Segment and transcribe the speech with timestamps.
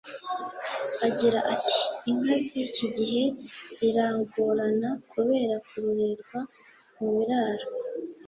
[1.07, 3.23] Agira ati “Inka z’iki gihe
[3.77, 6.39] ziragorana kubera kororerwa
[6.97, 7.67] mu biraro